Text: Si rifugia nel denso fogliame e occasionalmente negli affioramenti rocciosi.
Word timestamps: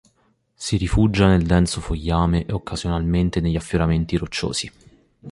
Si 0.55 0.77
rifugia 0.77 1.27
nel 1.27 1.45
denso 1.45 1.79
fogliame 1.79 2.47
e 2.47 2.53
occasionalmente 2.53 3.39
negli 3.39 3.55
affioramenti 3.55 4.17
rocciosi. 4.17 4.71